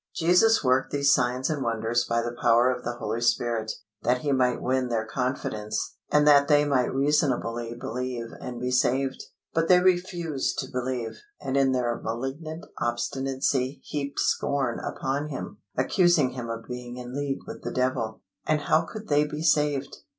[0.15, 4.31] Jesus worked these signs and wonders by the power of the Holy Spirit, that he
[4.31, 9.25] might win their confidence, and that they might reasonably believe and be saved.
[9.53, 16.31] But they refused to believe, and in their malignant obstinacy heaped scorn upon Him, accusing
[16.31, 19.97] Him of being in league with the Devil; and how could they be saved?